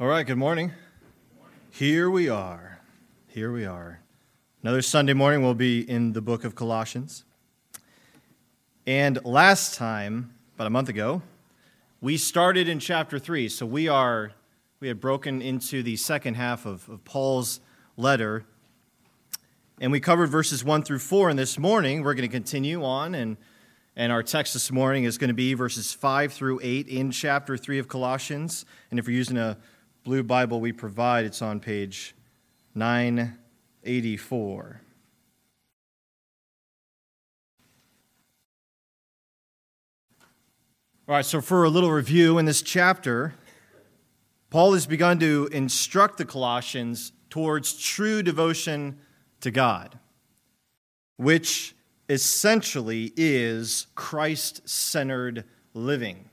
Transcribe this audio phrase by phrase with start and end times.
[0.00, 0.70] All right, good morning.
[1.72, 2.78] Here we are.
[3.26, 3.98] Here we are.
[4.62, 7.24] Another Sunday morning, we'll be in the book of Colossians.
[8.86, 11.22] And last time, about a month ago,
[12.00, 13.48] we started in chapter 3.
[13.48, 14.30] So we are
[14.78, 17.58] we had broken into the second half of, of Paul's
[17.96, 18.44] letter.
[19.80, 21.30] And we covered verses 1 through 4.
[21.30, 23.16] And this morning, we're going to continue on.
[23.16, 23.36] And,
[23.96, 27.56] and our text this morning is going to be verses 5 through 8 in chapter
[27.56, 28.64] 3 of Colossians.
[28.92, 29.58] And if you're using a
[30.08, 32.14] blue Bible we provide, it's on page
[32.74, 34.80] 984.
[41.06, 43.34] All right, so for a little review in this chapter,
[44.48, 48.98] Paul has begun to instruct the Colossians towards true devotion
[49.42, 49.98] to God,
[51.18, 51.74] which
[52.08, 55.44] essentially is Christ centered
[55.74, 56.30] living.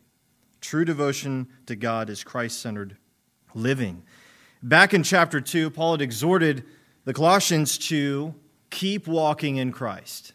[0.62, 2.96] True devotion to God is Christ centered
[3.56, 4.04] living.
[4.62, 6.64] Back in chapter 2, Paul had exhorted
[7.06, 8.36] the Colossians to
[8.70, 10.34] keep walking in Christ.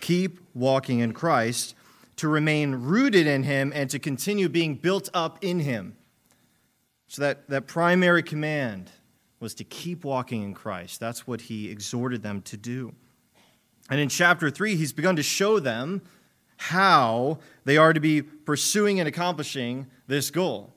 [0.00, 1.74] Keep walking in Christ,
[2.16, 5.96] to remain rooted in Him, and to continue being built up in Him.
[7.08, 8.90] So, that, that primary command
[9.40, 11.00] was to keep walking in Christ.
[11.00, 12.94] That's what he exhorted them to do.
[13.90, 16.02] And in chapter 3, he's begun to show them
[16.56, 20.74] how they are to be pursuing and accomplishing this goal.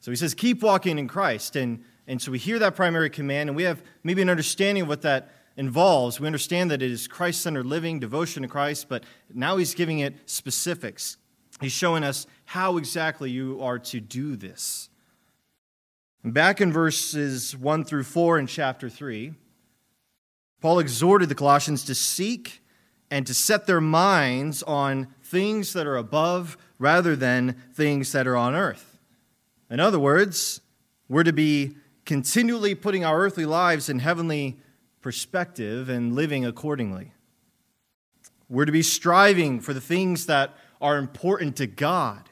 [0.00, 1.56] So he says, keep walking in Christ.
[1.56, 4.88] And, and so we hear that primary command, and we have maybe an understanding of
[4.88, 6.20] what that involves.
[6.20, 9.98] We understand that it is Christ centered living, devotion to Christ, but now he's giving
[9.98, 11.16] it specifics.
[11.60, 14.88] He's showing us how exactly you are to do this.
[16.24, 19.32] Back in verses 1 through 4 in chapter 3,
[20.60, 22.62] Paul exhorted the Colossians to seek
[23.10, 28.36] and to set their minds on things that are above rather than things that are
[28.36, 28.97] on earth.
[29.70, 30.60] In other words,
[31.08, 34.58] we're to be continually putting our earthly lives in heavenly
[35.02, 37.12] perspective and living accordingly.
[38.48, 42.30] We're to be striving for the things that are important to God,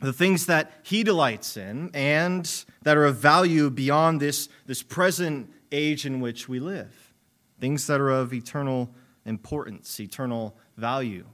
[0.00, 5.50] the things that He delights in, and that are of value beyond this, this present
[5.72, 7.14] age in which we live,
[7.58, 8.94] things that are of eternal
[9.24, 11.24] importance, eternal value.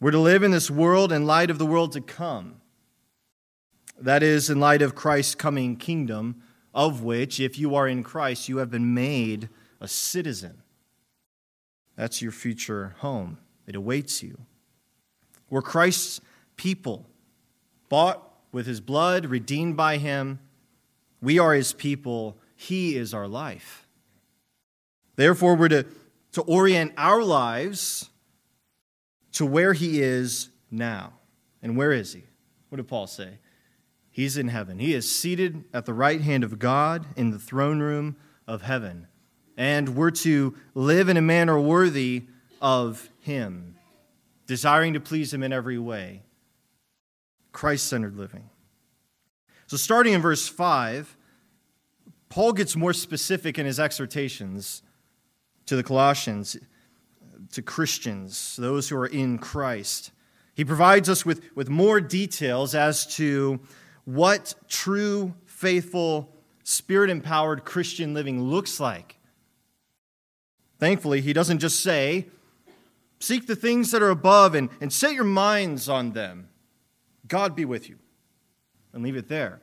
[0.00, 2.60] We're to live in this world in light of the world to come
[4.00, 6.42] that is, in light of Christ's coming kingdom,
[6.74, 9.48] of which, if you are in Christ, you have been made
[9.80, 10.62] a citizen.
[11.96, 13.38] That's your future home.
[13.66, 14.38] It awaits you.
[15.48, 16.20] We're Christ's
[16.56, 17.06] people,
[17.88, 20.40] bought with his blood, redeemed by him.
[21.22, 22.38] We are his people.
[22.56, 23.86] He is our life.
[25.16, 25.86] Therefore, we're to,
[26.32, 28.10] to orient our lives
[29.32, 31.12] to where he is now.
[31.62, 32.24] And where is he?
[32.68, 33.38] What did Paul say?
[34.14, 34.78] He's in heaven.
[34.78, 38.14] He is seated at the right hand of God in the throne room
[38.46, 39.08] of heaven.
[39.56, 42.22] And we're to live in a manner worthy
[42.62, 43.74] of Him,
[44.46, 46.22] desiring to please Him in every way.
[47.50, 48.50] Christ centered living.
[49.66, 51.16] So, starting in verse 5,
[52.28, 54.84] Paul gets more specific in his exhortations
[55.66, 56.56] to the Colossians,
[57.50, 60.12] to Christians, those who are in Christ.
[60.54, 63.58] He provides us with, with more details as to
[64.04, 69.18] what true, faithful, spirit empowered Christian living looks like.
[70.78, 72.26] Thankfully, he doesn't just say,
[73.20, 76.48] Seek the things that are above and, and set your minds on them.
[77.26, 77.96] God be with you.
[78.92, 79.62] And leave it there.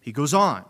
[0.00, 0.64] He goes on.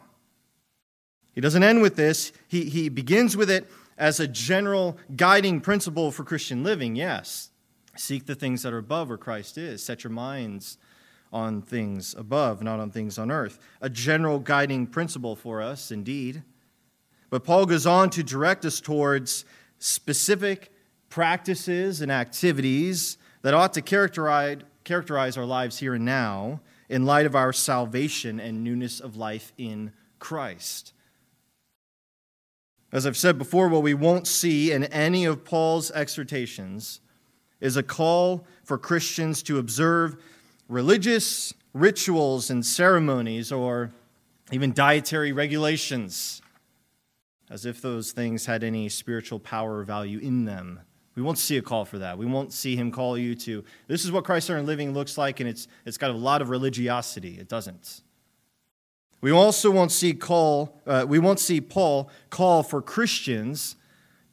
[1.33, 6.11] He doesn't end with this, he, he begins with it as a general guiding principle
[6.11, 6.97] for Christian living.
[6.97, 7.51] Yes,
[7.97, 9.83] seek the things that are above where Christ is.
[9.83, 10.79] Set your minds
[11.33, 13.59] on things above, not on things on earth.
[13.81, 16.43] A general guiding principle for us, indeed.
[17.31, 19.45] But Paul goes on to direct us towards
[19.79, 20.73] specific
[21.09, 27.27] practices and activities that ought to characterize, characterize our lives here and now in light
[27.27, 30.93] of our salvation and newness of life in Christ.
[32.93, 37.01] As I've said before, what we won't see in any of Paul's exhortations
[37.61, 40.17] is a call for Christians to observe
[40.69, 43.91] religious rituals and ceremonies or
[44.53, 46.41] even dietary regulations,
[47.51, 50.81] as if those things had any spiritual power or value in them.
[51.15, 52.19] We won't see a call for that.
[52.19, 55.41] We won't see him call you to, this is what Christ centered living looks like,
[55.41, 57.39] and it's, it's got a lot of religiosity.
[57.39, 58.03] It doesn't.
[59.23, 63.77] We also won't see call, uh, we won't see Paul call for Christians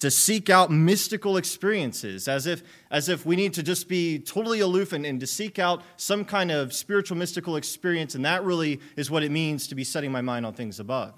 [0.03, 2.61] to seek out mystical experiences, as if,
[2.91, 6.25] as if we need to just be totally aloof and, and to seek out some
[6.25, 10.11] kind of spiritual mystical experience, and that really is what it means to be setting
[10.11, 11.13] my mind on things above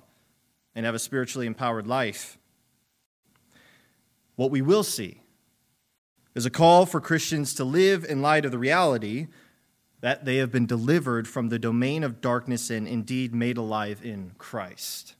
[0.75, 2.37] and have a spiritually empowered life.
[4.35, 5.23] What we will see
[6.35, 9.29] is a call for Christians to live in light of the reality
[10.01, 14.33] that they have been delivered from the domain of darkness and indeed made alive in
[14.37, 15.15] Christ.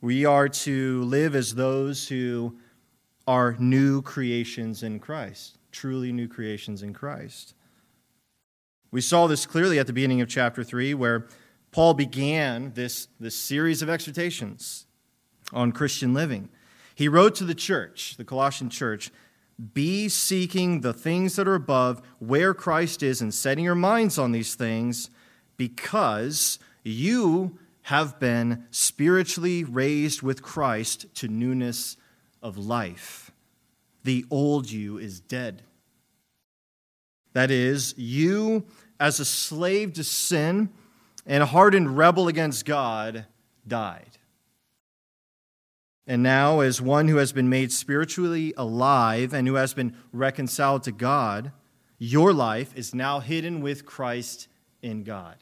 [0.00, 2.56] We are to live as those who
[3.26, 7.54] are new creations in Christ, truly new creations in Christ.
[8.92, 11.26] We saw this clearly at the beginning of chapter 3, where
[11.72, 14.86] Paul began this, this series of exhortations
[15.52, 16.48] on Christian living.
[16.94, 19.10] He wrote to the church, the Colossian church,
[19.74, 24.30] be seeking the things that are above, where Christ is, and setting your minds on
[24.30, 25.10] these things,
[25.56, 27.58] because you
[27.88, 31.96] have been spiritually raised with Christ to newness
[32.42, 33.30] of life.
[34.04, 35.62] The old you is dead.
[37.32, 38.66] That is, you,
[39.00, 40.68] as a slave to sin
[41.24, 43.24] and a hardened rebel against God,
[43.66, 44.18] died.
[46.06, 50.82] And now, as one who has been made spiritually alive and who has been reconciled
[50.82, 51.52] to God,
[51.96, 54.46] your life is now hidden with Christ
[54.82, 55.36] in God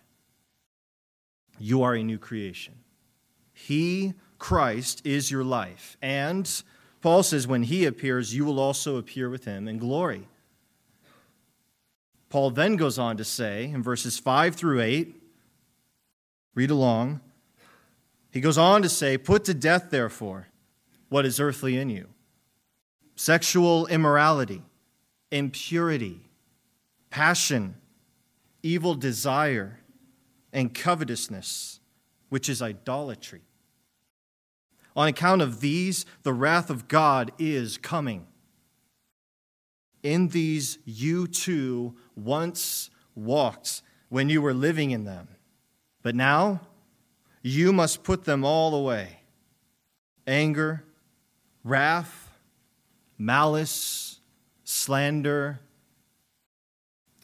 [1.59, 2.75] you are a new creation.
[3.53, 5.97] He, Christ, is your life.
[6.03, 6.51] And
[7.01, 10.29] Paul says, when he appears, you will also appear with him in glory.
[12.29, 15.15] Paul then goes on to say in verses 5 through 8,
[16.55, 17.21] read along.
[18.31, 20.49] He goes on to say, Put to death, therefore,
[21.09, 22.09] what is earthly in you
[23.15, 24.63] sexual immorality,
[25.31, 26.21] impurity,
[27.09, 27.77] passion,
[28.63, 29.79] evil desire
[30.57, 31.81] and covetousness,
[32.31, 33.43] which is idolatry.
[34.97, 38.27] On account of these, the wrath of God is coming.
[40.03, 45.29] In these, you too once walked when you were living in them.
[46.03, 46.63] But now,
[47.43, 49.21] you must put them all away
[50.27, 50.85] anger,
[51.65, 52.31] wrath,
[53.19, 54.21] malice,
[54.65, 55.61] slander,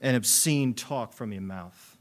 [0.03, 1.92] and obscene talk from your mouth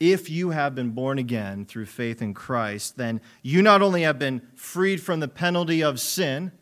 [0.00, 4.18] if you have been born again through faith in Christ, then you not only have
[4.18, 6.52] been freed from the penalty of sin,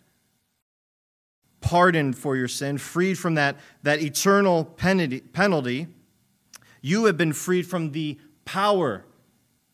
[1.60, 5.86] pardoned for your sin, freed from that, that eternal penalty,
[6.80, 9.04] you have been freed from the power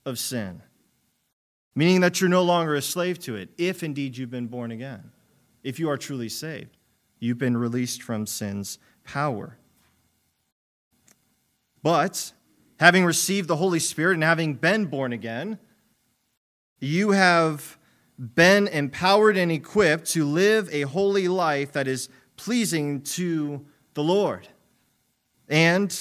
[0.04, 0.62] of sin,
[1.74, 5.10] meaning that you're no longer a slave to it, if indeed you've been born again,
[5.62, 6.76] if you are truly saved.
[7.20, 9.56] You've been released from sin's power.
[11.82, 12.32] But
[12.82, 15.56] having received the Holy Spirit and having been born again,
[16.80, 17.78] you have
[18.18, 23.64] been empowered and equipped to live a holy life that is pleasing to
[23.94, 24.48] the Lord.
[25.48, 25.96] And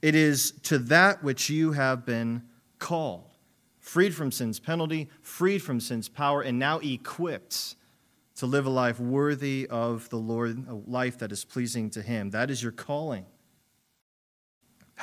[0.00, 2.44] it is to that which you have been
[2.78, 3.34] called,
[3.80, 7.74] freed from sin's penalty, freed from sin's power, and now equipped
[8.36, 12.30] to live a life worthy of the Lord, a life that is pleasing to Him.
[12.30, 13.26] That is your calling.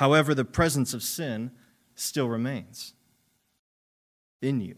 [0.00, 1.50] However, the presence of sin
[1.94, 2.94] still remains
[4.40, 4.76] in you.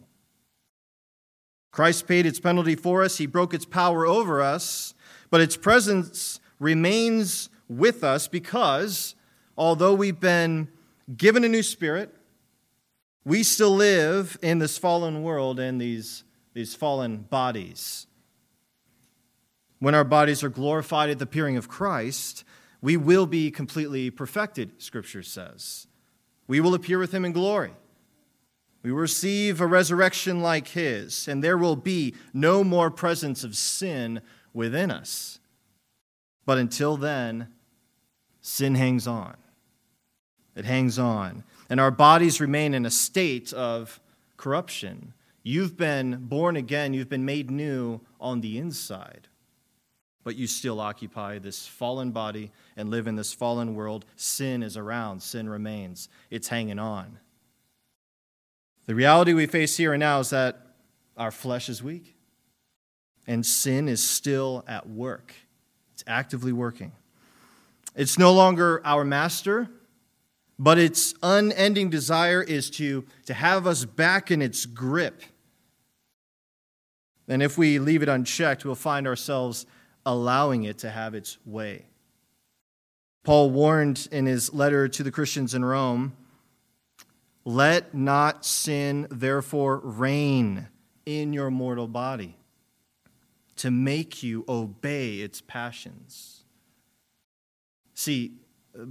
[1.70, 4.94] Christ paid its penalty for us, He broke its power over us,
[5.30, 9.14] but its presence remains with us because
[9.56, 10.66] although we've been
[11.16, 12.12] given a new spirit,
[13.24, 18.08] we still live in this fallen world and these, these fallen bodies.
[19.78, 22.42] When our bodies are glorified at the appearing of Christ,
[22.82, 25.86] we will be completely perfected, Scripture says.
[26.48, 27.72] We will appear with him in glory.
[28.82, 33.56] We will receive a resurrection like his, and there will be no more presence of
[33.56, 34.20] sin
[34.52, 35.38] within us.
[36.44, 37.46] But until then,
[38.40, 39.36] sin hangs on.
[40.56, 41.44] It hangs on.
[41.70, 44.00] And our bodies remain in a state of
[44.36, 45.14] corruption.
[45.44, 49.28] You've been born again, you've been made new on the inside
[50.24, 54.04] but you still occupy this fallen body and live in this fallen world.
[54.16, 57.18] Sin is around, sin remains, it's hanging on.
[58.86, 60.66] The reality we face here and now is that
[61.16, 62.16] our flesh is weak,
[63.26, 65.34] and sin is still at work.
[65.92, 66.92] It's actively working.
[67.94, 69.68] It's no longer our master,
[70.58, 75.22] but its unending desire is to, to have us back in its grip.
[77.28, 79.66] And if we leave it unchecked, we'll find ourselves
[80.04, 81.86] allowing it to have its way.
[83.24, 86.16] Paul warned in his letter to the Christians in Rome
[87.44, 90.68] let not sin therefore reign
[91.04, 92.36] in your mortal body
[93.56, 96.44] to make you obey its passions.
[97.94, 98.34] See,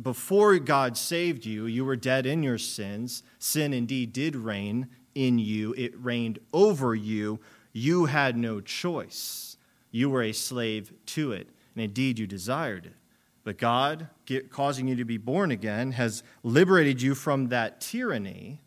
[0.02, 3.24] before God saved you, you were dead in your sins.
[3.40, 7.40] Sin indeed did reign in you, it reigned over you.
[7.74, 9.51] You had no choice.
[9.92, 12.96] You were a slave to it, and indeed you desired it.
[13.44, 14.08] But God,
[14.50, 18.62] causing you to be born again, has liberated you from that tyranny,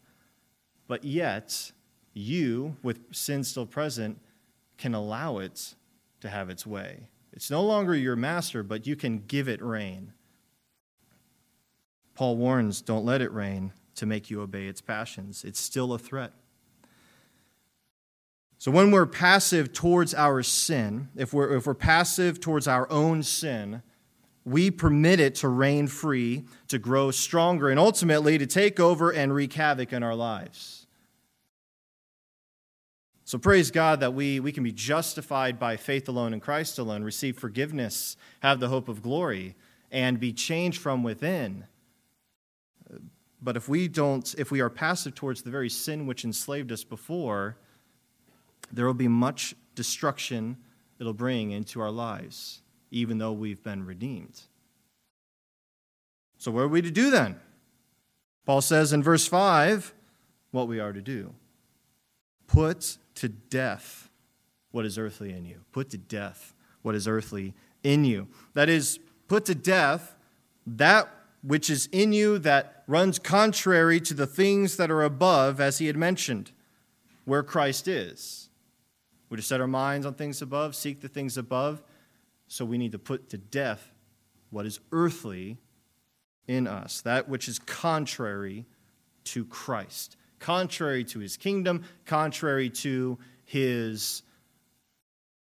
[0.88, 1.72] but yet
[2.12, 4.20] you, with sin still present,
[4.76, 5.74] can allow it
[6.20, 7.08] to have its way.
[7.32, 10.12] It's no longer your master, but you can give it reign.
[12.14, 15.44] Paul warns don't let it reign to make you obey its passions.
[15.44, 16.32] It's still a threat.
[18.58, 23.22] So, when we're passive towards our sin, if we're, if we're passive towards our own
[23.22, 23.82] sin,
[24.44, 29.34] we permit it to reign free, to grow stronger, and ultimately to take over and
[29.34, 30.86] wreak havoc in our lives.
[33.26, 37.02] So praise God that we, we can be justified by faith alone in Christ alone,
[37.02, 39.56] receive forgiveness, have the hope of glory,
[39.90, 41.64] and be changed from within.
[43.40, 46.84] But if we don't, if we are passive towards the very sin which enslaved us
[46.84, 47.56] before,
[48.72, 50.56] there will be much destruction
[50.98, 54.42] it'll bring into our lives even though we've been redeemed.
[56.38, 57.40] So, what are we to do then?
[58.46, 59.94] Paul says in verse 5
[60.50, 61.34] what we are to do
[62.46, 64.10] put to death
[64.70, 65.60] what is earthly in you.
[65.72, 68.28] Put to death what is earthly in you.
[68.54, 70.16] That is, put to death
[70.66, 71.08] that
[71.42, 75.86] which is in you that runs contrary to the things that are above, as he
[75.86, 76.52] had mentioned,
[77.24, 78.43] where Christ is.
[79.34, 81.82] We to set our minds on things above, seek the things above.
[82.46, 83.90] So we need to put to death
[84.50, 85.58] what is earthly
[86.46, 88.64] in us, that which is contrary
[89.24, 94.22] to Christ, contrary to his kingdom, contrary to his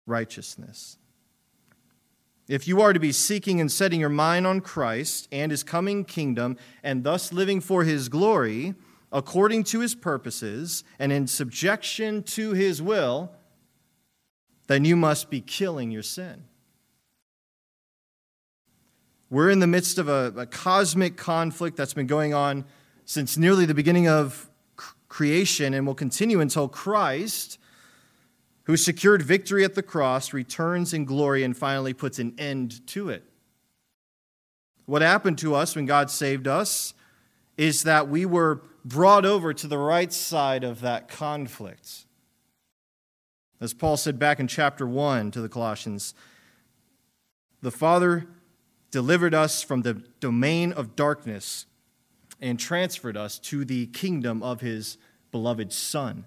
[0.06, 0.99] righteousness.
[2.49, 6.04] If you are to be seeking and setting your mind on Christ and his coming
[6.04, 8.75] kingdom, and thus living for his glory,
[9.12, 13.30] according to his purposes, and in subjection to his will,
[14.68, 16.44] then you must be killing your sin.
[19.30, 22.64] We're in the midst of a, a cosmic conflict that's been going on
[23.04, 24.48] since nearly the beginning of
[25.08, 27.58] creation and will continue until Christ,
[28.64, 33.10] who secured victory at the cross, returns in glory and finally puts an end to
[33.10, 33.25] it.
[34.84, 36.94] What happened to us when God saved us
[37.56, 42.06] is that we were brought over to the right side of that conflict.
[43.60, 46.14] As Paul said back in chapter 1 to the Colossians,
[47.60, 48.26] the Father
[48.90, 51.66] delivered us from the domain of darkness
[52.40, 54.96] and transferred us to the kingdom of his
[55.32, 56.24] beloved Son.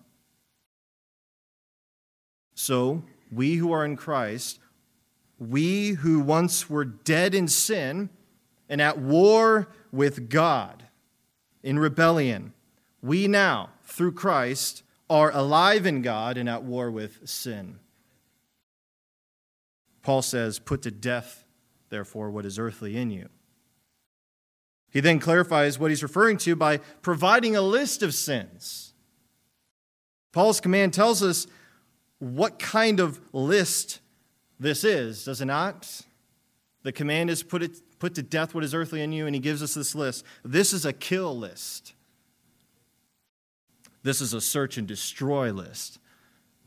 [2.53, 4.59] So, we who are in Christ,
[5.39, 8.09] we who once were dead in sin
[8.67, 10.83] and at war with God
[11.63, 12.53] in rebellion,
[13.01, 17.79] we now, through Christ, are alive in God and at war with sin.
[20.01, 21.43] Paul says, Put to death
[21.89, 23.27] therefore, what is earthly in you.
[24.89, 28.93] He then clarifies what he's referring to by providing a list of sins.
[30.31, 31.45] Paul's command tells us
[32.19, 33.99] what kind of list
[34.59, 36.01] this is, does it not?
[36.83, 39.41] The command is put, it, put to death what is earthly in you, and he
[39.41, 40.25] gives us this list.
[40.43, 41.93] This is a kill list.
[44.03, 45.99] This is a search and destroy list.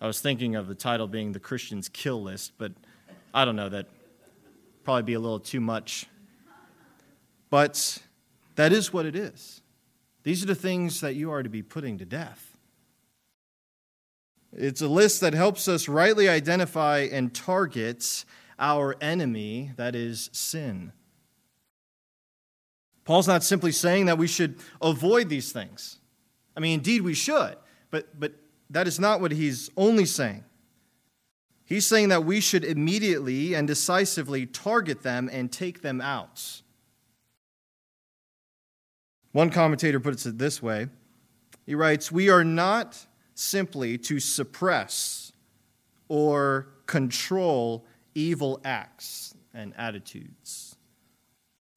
[0.01, 2.73] I was thinking of the title being the Christian's kill list, but
[3.33, 3.87] I don't know that
[4.85, 6.07] probably be a little too much.
[7.51, 7.99] But
[8.57, 9.63] that is what it is.
[10.23, 12.57] These are the things that you are to be putting to death.
[14.53, 18.25] It's a list that helps us rightly identify and target
[18.59, 20.93] our enemy, that is sin.
[23.05, 25.99] Paul's not simply saying that we should avoid these things.
[26.57, 27.57] I mean, indeed we should,
[27.91, 28.33] but, but
[28.71, 30.45] that is not what he's only saying.
[31.65, 36.63] He's saying that we should immediately and decisively target them and take them out.
[39.33, 40.89] One commentator puts it this way
[41.67, 45.33] he writes, We are not simply to suppress
[46.09, 50.77] or control evil acts and attitudes,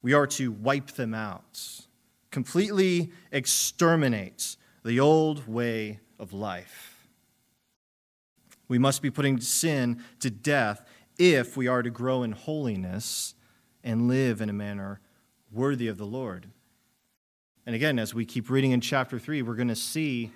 [0.02, 1.86] we are to wipe them out,
[2.30, 4.56] completely exterminate
[4.88, 7.06] the old way of life.
[8.68, 10.82] We must be putting sin to death
[11.18, 13.34] if we are to grow in holiness
[13.84, 15.00] and live in a manner
[15.52, 16.48] worthy of the Lord.
[17.66, 20.32] And again, as we keep reading in chapter 3, we're going to see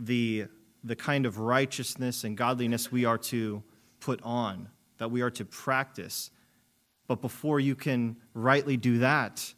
[0.00, 0.46] the
[0.82, 3.62] the kind of righteousness and godliness we are to
[4.00, 6.32] put on, that we are to practice.
[7.06, 9.54] But before you can rightly do that,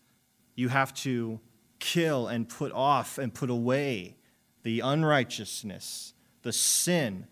[0.55, 1.41] you have to
[1.83, 4.15] kill and put off and put away
[4.63, 7.27] the unrighteousness, the sin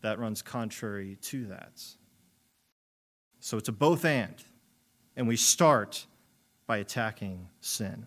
[0.00, 1.82] that runs contrary to that.
[3.40, 4.34] So it's a both and.
[5.16, 6.06] And we start
[6.66, 8.06] by attacking sin.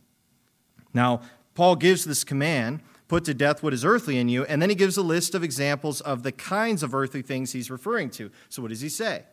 [0.93, 1.21] Now,
[1.53, 4.75] Paul gives this command put to death what is earthly in you, and then he
[4.75, 8.31] gives a list of examples of the kinds of earthly things he's referring to.
[8.49, 9.25] So, what does he say?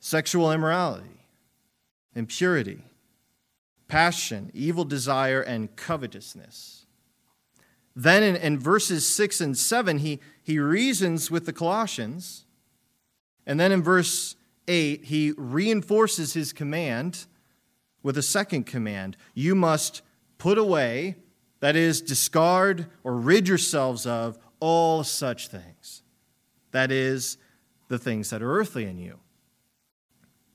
[0.00, 1.26] Sexual immorality,
[2.14, 2.82] impurity,
[3.92, 6.86] passion, evil desire, and covetousness.
[7.94, 12.46] Then in, in, verses 6 and 7, he, he reasons with the Colossians.
[13.46, 14.34] And then in verse
[14.66, 17.26] 8, he reinforces his command
[18.02, 20.00] with a second command You must
[20.38, 21.16] put away,
[21.60, 26.02] that is, discard or rid yourselves of all such things.
[26.70, 27.36] That is,
[27.88, 29.18] the things that are earthly in you.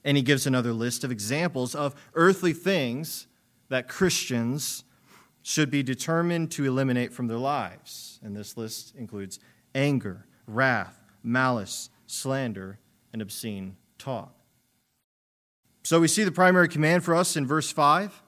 [0.08, 3.28] And he gives another list of examples of earthly things
[3.70, 4.84] that Christians
[5.44, 8.20] should be determined to eliminate from their lives.
[8.24, 9.40] And this list includes
[9.76, 12.80] anger, wrath, malice, slander,
[13.14, 14.34] and obscene talk.
[15.84, 18.24] So we see the primary command for us in verse 5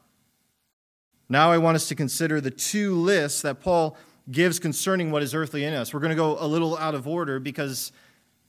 [1.30, 3.96] now I want us to consider the two lists that Paul
[4.32, 5.94] gives concerning what is earthly in us.
[5.94, 7.92] We're going to go a little out of order because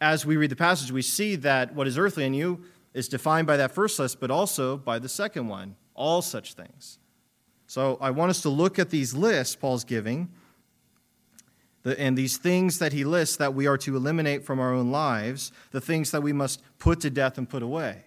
[0.00, 3.46] as we read the passage, we see that what is earthly in you is defined
[3.46, 6.98] by that first list, but also by the second one all such things.
[7.66, 10.30] So I want us to look at these lists Paul's giving
[11.84, 15.50] and these things that he lists that we are to eliminate from our own lives,
[15.70, 18.04] the things that we must put to death and put away.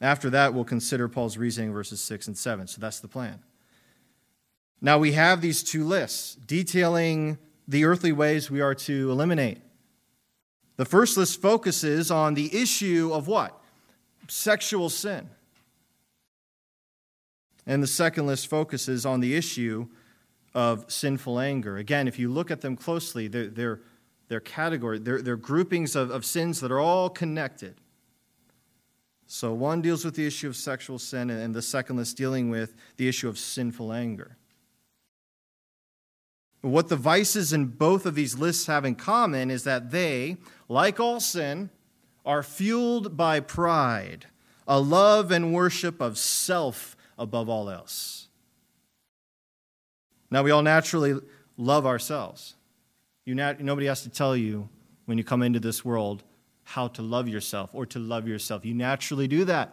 [0.00, 2.66] After that, we'll consider Paul's reasoning verses 6 and 7.
[2.66, 3.40] So that's the plan.
[4.80, 9.58] Now we have these two lists detailing the earthly ways we are to eliminate.
[10.76, 13.58] The first list focuses on the issue of what?
[14.28, 15.30] Sexual sin.
[17.66, 19.88] And the second list focuses on the issue
[20.54, 21.76] of sinful anger.
[21.76, 23.80] Again, if you look at them closely, they're, they're,
[24.28, 27.74] they're category, they're, they're groupings of, of sins that are all connected.
[29.26, 32.74] So one deals with the issue of sexual sin, and the second list dealing with
[32.96, 34.36] the issue of sinful anger.
[36.60, 40.38] What the vices in both of these lists have in common is that they,
[40.68, 41.70] like all sin,
[42.24, 44.26] are fueled by pride,
[44.66, 48.28] a love and worship of self above all else.
[50.30, 51.20] Now, we all naturally
[51.56, 52.56] love ourselves.
[53.26, 54.68] Nat- nobody has to tell you
[55.04, 56.22] when you come into this world
[56.64, 58.64] how to love yourself or to love yourself.
[58.64, 59.72] You naturally do that.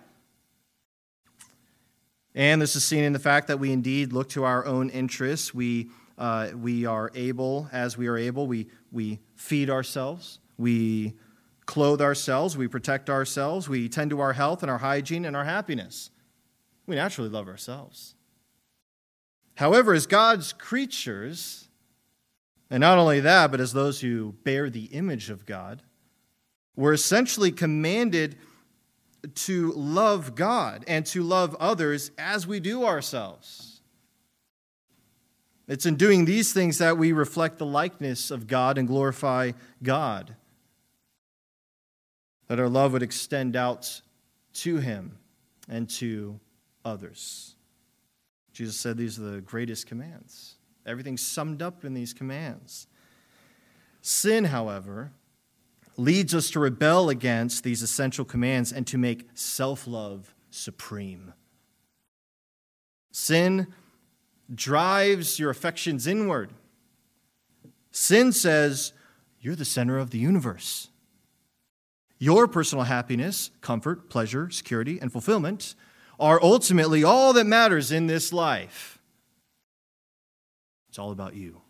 [2.35, 5.53] And this is seen in the fact that we indeed look to our own interests.
[5.53, 11.13] We, uh, we are able, as we are able, we, we feed ourselves, we
[11.65, 15.45] clothe ourselves, we protect ourselves, we tend to our health and our hygiene and our
[15.45, 16.09] happiness.
[16.87, 18.15] We naturally love ourselves.
[19.55, 21.69] However, as God's creatures,
[22.69, 25.83] and not only that, but as those who bear the image of God,
[26.75, 28.35] we're essentially commanded
[29.35, 33.81] to love God and to love others as we do ourselves.
[35.67, 40.35] It's in doing these things that we reflect the likeness of God and glorify God.
[42.47, 44.01] That our love would extend out
[44.55, 45.17] to Him
[45.69, 46.39] and to
[46.83, 47.55] others.
[48.51, 50.55] Jesus said these are the greatest commands.
[50.85, 52.87] Everything's summed up in these commands.
[54.01, 55.13] Sin, however,
[55.97, 61.33] leads us to rebel against these essential commands and to make self love supreme.
[63.11, 63.67] Sin
[64.53, 66.51] drives your affections inward.
[67.91, 68.93] Sin says,
[69.39, 70.89] You're the center of the universe.
[72.17, 75.75] Your personal happiness, comfort, pleasure, security, and fulfillment
[76.19, 78.99] are ultimately all that matters in this life.
[80.87, 81.62] It's all about you.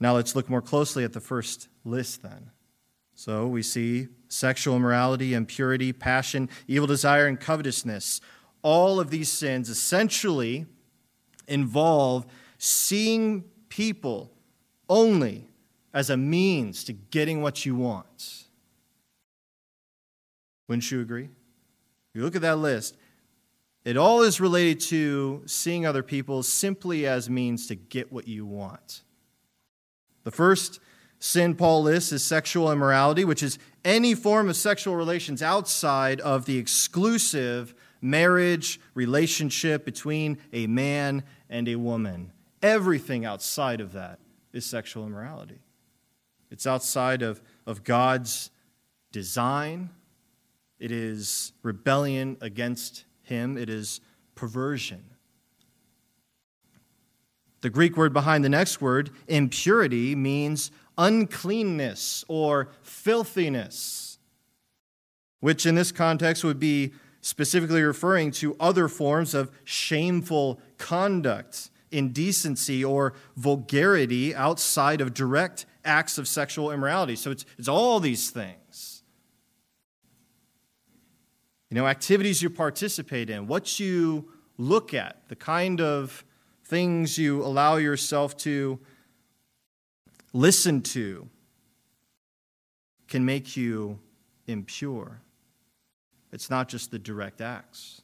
[0.00, 2.50] Now let's look more closely at the first list then.
[3.14, 8.22] So we see sexual immorality, impurity, passion, evil desire, and covetousness.
[8.62, 10.64] All of these sins essentially
[11.46, 14.32] involve seeing people
[14.88, 15.48] only
[15.92, 18.44] as a means to getting what you want.
[20.68, 21.24] Wouldn't you agree?
[21.24, 22.96] If you look at that list,
[23.84, 28.46] it all is related to seeing other people simply as means to get what you
[28.46, 29.02] want.
[30.24, 30.80] The first
[31.18, 36.46] sin Paul lists is sexual immorality, which is any form of sexual relations outside of
[36.46, 42.32] the exclusive marriage relationship between a man and a woman.
[42.62, 44.18] Everything outside of that
[44.52, 45.60] is sexual immorality.
[46.50, 48.50] It's outside of, of God's
[49.12, 49.90] design.
[50.78, 53.56] It is rebellion against Him.
[53.56, 54.00] It is
[54.34, 55.04] perversion.
[57.62, 64.18] The Greek word behind the next word, impurity, means uncleanness or filthiness,
[65.40, 72.84] which in this context would be specifically referring to other forms of shameful conduct, indecency,
[72.84, 77.16] or vulgarity outside of direct acts of sexual immorality.
[77.16, 79.02] So it's, it's all these things.
[81.70, 86.24] You know, activities you participate in, what you look at, the kind of
[86.70, 88.78] things you allow yourself to
[90.32, 91.28] listen to
[93.08, 93.98] can make you
[94.46, 95.20] impure.
[96.32, 98.02] It's not just the direct acts.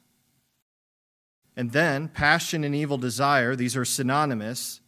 [1.55, 4.81] And then, passion and evil desire, these are synonymous,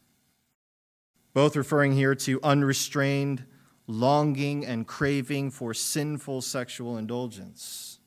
[1.33, 3.45] both referring here to unrestrained
[3.87, 7.99] longing and craving for sinful sexual indulgence.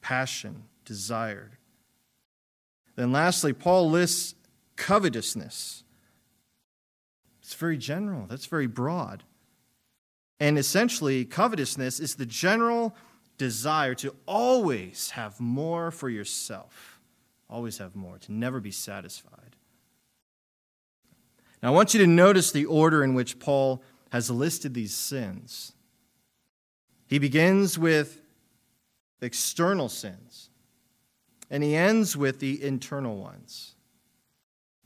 [0.00, 1.58] Passion, desired.
[2.96, 4.34] Then, lastly, Paul lists
[4.76, 5.84] covetousness.
[7.42, 9.24] It's very general, that's very broad.
[10.38, 12.94] And essentially, covetousness is the general
[13.38, 17.00] desire to always have more for yourself,
[17.48, 19.56] always have more, to never be satisfied.
[21.62, 25.72] Now, I want you to notice the order in which Paul has listed these sins.
[27.06, 28.20] He begins with
[29.20, 30.49] external sins,
[31.50, 33.74] and he ends with the internal ones.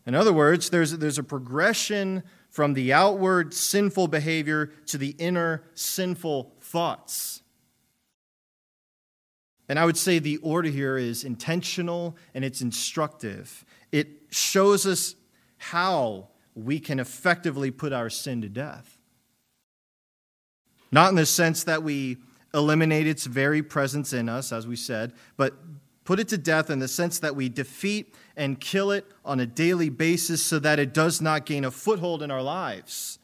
[0.06, 5.64] In other words, there's, there's a progression from the outward sinful behavior to the inner
[5.74, 7.42] sinful thoughts.
[9.68, 13.64] And I would say the order here is intentional and it's instructive.
[13.92, 15.14] It shows us
[15.56, 18.98] how we can effectively put our sin to death.
[20.92, 22.18] Not in the sense that we
[22.52, 25.54] eliminate its very presence in us, as we said, but
[26.04, 29.46] put it to death in the sense that we defeat and kill it on a
[29.46, 33.18] daily basis so that it does not gain a foothold in our lives,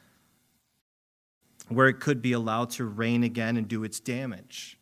[1.68, 4.78] where it could be allowed to reign again and do its damage.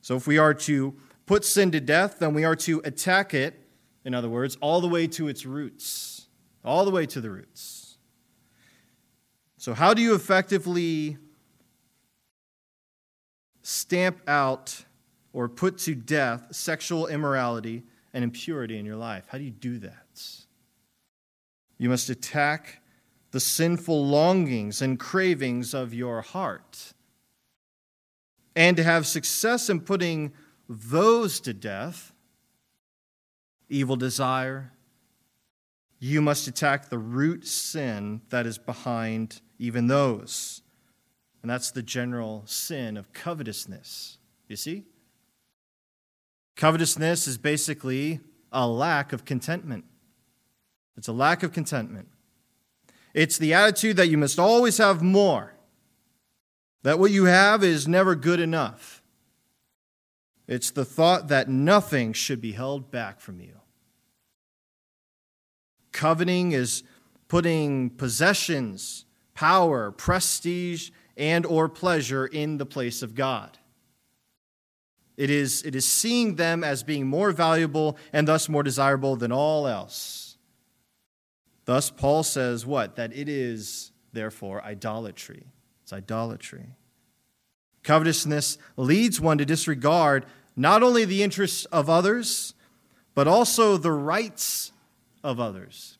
[0.00, 3.68] So if we are to put sin to death, then we are to attack it,
[4.04, 6.26] in other words, all the way to its roots,
[6.64, 7.96] all the way to the roots.
[9.58, 11.18] So, how do you effectively
[13.62, 14.84] stamp out
[15.32, 19.26] or put to death sexual immorality and impurity in your life?
[19.28, 20.22] How do you do that?
[21.78, 22.82] You must attack
[23.30, 26.92] the sinful longings and cravings of your heart
[28.54, 30.32] and to have success in putting
[30.68, 32.12] those to death,
[33.68, 34.72] evil desire,
[35.98, 40.62] you must attack the root sin that is behind even those.
[41.40, 44.18] And that's the general sin of covetousness.
[44.48, 44.84] You see?
[46.62, 48.20] Covetousness is basically
[48.52, 49.84] a lack of contentment.
[50.96, 52.06] It's a lack of contentment.
[53.14, 55.54] It's the attitude that you must always have more
[56.84, 59.02] that what you have is never good enough.
[60.46, 63.56] It's the thought that nothing should be held back from you.
[65.90, 66.84] Coveting is
[67.26, 73.58] putting possessions, power, prestige, and or pleasure in the place of God.
[75.22, 79.30] It is, it is seeing them as being more valuable and thus more desirable than
[79.30, 80.36] all else.
[81.64, 82.96] Thus, Paul says what?
[82.96, 85.44] That it is, therefore, idolatry.
[85.84, 86.74] It's idolatry.
[87.84, 92.54] Covetousness leads one to disregard not only the interests of others,
[93.14, 94.72] but also the rights
[95.22, 95.98] of others.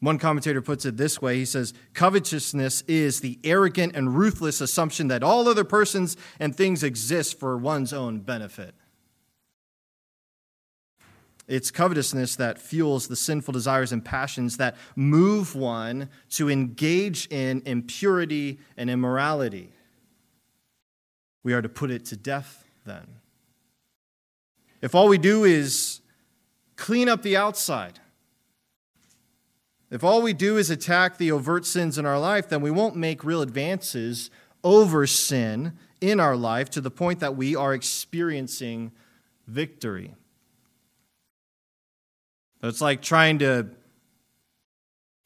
[0.00, 5.08] One commentator puts it this way he says, Covetousness is the arrogant and ruthless assumption
[5.08, 8.74] that all other persons and things exist for one's own benefit.
[11.46, 17.62] It's covetousness that fuels the sinful desires and passions that move one to engage in
[17.66, 19.72] impurity and immorality.
[21.42, 23.06] We are to put it to death then.
[24.80, 26.00] If all we do is
[26.76, 27.98] clean up the outside,
[29.90, 32.94] if all we do is attack the overt sins in our life, then we won't
[32.94, 34.30] make real advances
[34.62, 38.92] over sin in our life to the point that we are experiencing
[39.46, 40.14] victory.
[42.62, 43.68] It's like trying to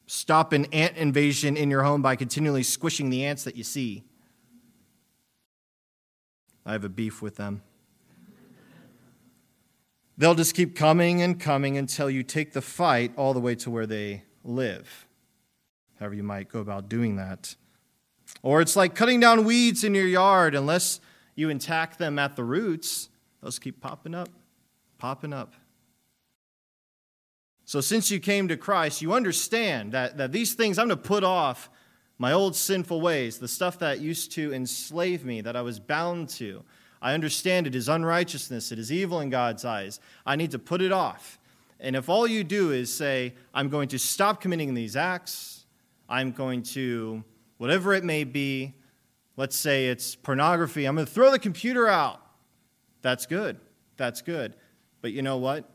[0.07, 4.03] stop an ant invasion in your home by continually squishing the ants that you see.
[6.65, 7.61] I have a beef with them.
[10.17, 13.69] they'll just keep coming and coming until you take the fight all the way to
[13.69, 15.07] where they live.
[15.99, 17.55] However, you might go about doing that.
[18.41, 20.55] Or it's like cutting down weeds in your yard.
[20.55, 20.99] Unless
[21.35, 23.09] you attack them at the roots,
[23.41, 24.29] those keep popping up,
[24.97, 25.53] popping up.
[27.67, 31.03] So, since you came to Christ, you understand that, that these things I'm going to
[31.03, 31.69] put off
[32.17, 36.29] my old sinful ways, the stuff that used to enslave me, that I was bound
[36.29, 36.63] to.
[37.01, 39.99] I understand it is unrighteousness, it is evil in God's eyes.
[40.25, 41.39] I need to put it off.
[41.79, 45.65] And if all you do is say, I'm going to stop committing these acts,
[46.07, 47.23] I'm going to,
[47.57, 48.75] whatever it may be,
[49.37, 52.21] let's say it's pornography, I'm going to throw the computer out.
[53.01, 53.57] That's good.
[53.97, 54.55] That's good.
[55.01, 55.69] But you know what?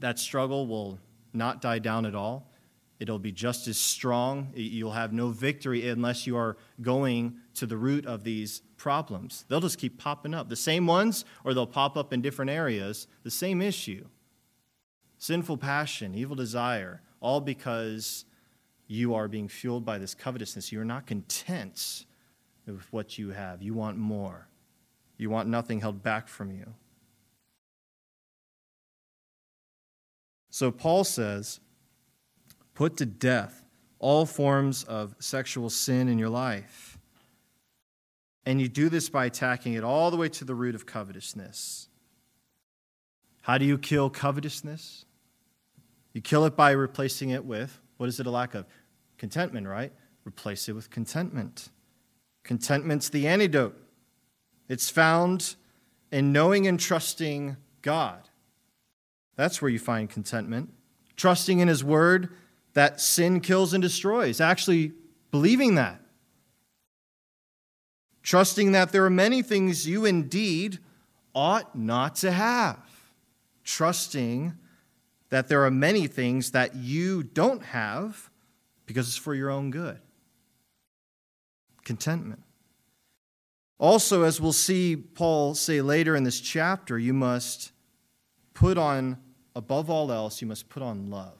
[0.00, 0.98] That struggle will
[1.32, 2.50] not die down at all.
[2.98, 4.52] It'll be just as strong.
[4.54, 9.46] You'll have no victory unless you are going to the root of these problems.
[9.48, 10.50] They'll just keep popping up.
[10.50, 13.06] The same ones, or they'll pop up in different areas.
[13.22, 14.04] The same issue
[15.20, 18.24] sinful passion, evil desire, all because
[18.88, 20.72] you are being fueled by this covetousness.
[20.72, 22.06] You're not content
[22.66, 24.48] with what you have, you want more.
[25.18, 26.72] You want nothing held back from you.
[30.48, 31.60] So Paul says,
[32.74, 33.62] put to death
[33.98, 36.98] all forms of sexual sin in your life.
[38.46, 41.88] And you do this by attacking it all the way to the root of covetousness.
[43.42, 45.04] How do you kill covetousness?
[46.12, 48.66] You kill it by replacing it with what is it a lack of?
[49.18, 49.92] Contentment, right?
[50.24, 51.68] Replace it with contentment.
[52.42, 53.76] Contentment's the antidote.
[54.68, 55.56] It's found
[56.10, 58.28] in knowing and trusting God.
[59.36, 60.72] That's where you find contentment.
[61.16, 62.34] Trusting in His Word
[62.72, 64.92] that sin kills and destroys, actually
[65.30, 66.00] believing that.
[68.22, 70.78] Trusting that there are many things you indeed
[71.34, 72.78] ought not to have.
[73.64, 74.54] Trusting
[75.30, 78.30] that there are many things that you don't have
[78.86, 79.98] because it's for your own good.
[81.84, 82.42] Contentment.
[83.78, 87.72] Also, as we'll see Paul say later in this chapter, you must
[88.52, 89.16] put on
[89.56, 91.38] above all else, you must put on love.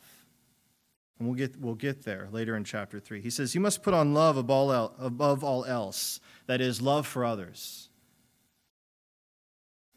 [1.19, 3.21] And we'll get, we'll get there later in chapter 3.
[3.21, 7.90] He says, You must put on love above all else, that is, love for others.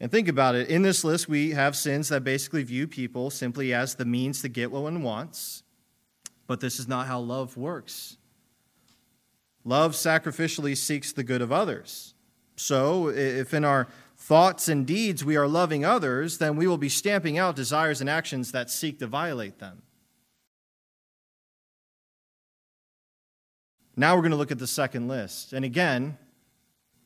[0.00, 0.68] And think about it.
[0.68, 4.48] In this list, we have sins that basically view people simply as the means to
[4.48, 5.62] get what one wants.
[6.46, 8.18] But this is not how love works.
[9.64, 12.14] Love sacrificially seeks the good of others.
[12.56, 16.88] So, if in our thoughts and deeds we are loving others, then we will be
[16.88, 19.82] stamping out desires and actions that seek to violate them.
[23.96, 25.52] Now we're going to look at the second list.
[25.52, 26.18] And again,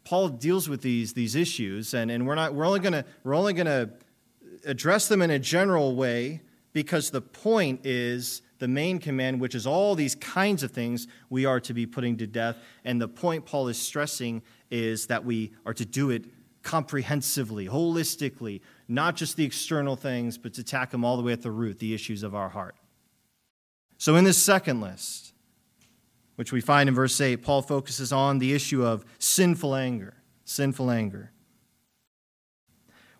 [0.08, 3.52] Paul deals with these, these issues, and, and we're, not, we're only going we're only
[3.52, 3.90] going to
[4.64, 6.40] address them in a general way
[6.72, 11.44] because the point is the main command, which is all these kinds of things we
[11.44, 12.56] are to be putting to death.
[12.86, 14.40] And the point Paul is stressing
[14.70, 16.24] is that we are to do it
[16.62, 21.42] comprehensively, holistically, not just the external things, but to attack them all the way at
[21.42, 22.76] the root, the issues of our heart.
[23.98, 25.27] So, in this second list,
[26.38, 30.14] which we find in verse 8, Paul focuses on the issue of sinful anger.
[30.44, 31.32] Sinful anger.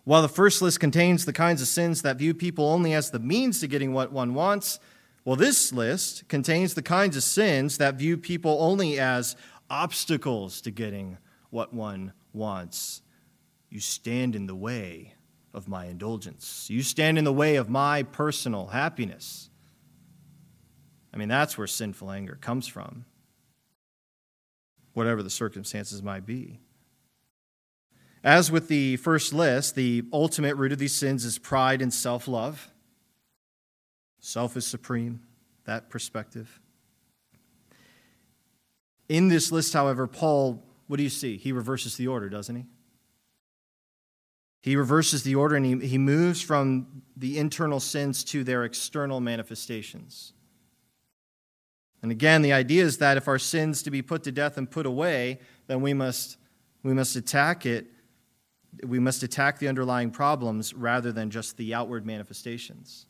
[0.05, 3.19] While the first list contains the kinds of sins that view people only as the
[3.19, 4.79] means to getting what one wants,
[5.25, 9.35] well, this list contains the kinds of sins that view people only as
[9.69, 11.17] obstacles to getting
[11.49, 13.01] what one wants.
[13.69, 15.15] You stand in the way
[15.53, 16.69] of my indulgence.
[16.69, 19.49] You stand in the way of my personal happiness.
[21.13, 23.05] I mean, that's where sinful anger comes from,
[24.93, 26.59] whatever the circumstances might be.
[28.23, 32.27] As with the first list, the ultimate root of these sins is pride and self
[32.27, 32.69] love.
[34.19, 35.21] Self is supreme,
[35.65, 36.59] that perspective.
[39.07, 41.37] In this list, however, Paul, what do you see?
[41.37, 42.65] He reverses the order, doesn't he?
[44.61, 49.21] He reverses the order and he, he moves from the internal sins to their external
[49.21, 50.33] manifestations.
[52.01, 54.69] And again, the idea is that if our sins to be put to death and
[54.69, 56.37] put away, then we must,
[56.83, 57.87] we must attack it.
[58.85, 63.05] We must attack the underlying problems rather than just the outward manifestations.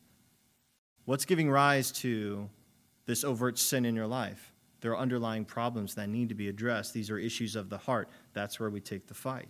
[1.04, 2.48] What's giving rise to
[3.06, 4.52] this overt sin in your life?
[4.80, 6.94] There are underlying problems that need to be addressed.
[6.94, 8.08] These are issues of the heart.
[8.32, 9.48] That's where we take the fight.